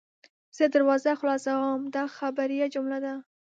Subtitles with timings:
[0.57, 3.13] زه دروازه خلاصوم– دا خبریه جمله ده.